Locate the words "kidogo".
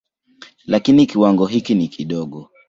1.87-2.49